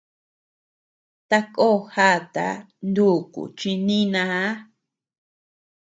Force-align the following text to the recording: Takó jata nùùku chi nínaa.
Takó 1.29 1.69
jata 1.93 2.47
nùùku 2.93 3.41
chi 3.57 3.71
nínaa. 3.87 4.45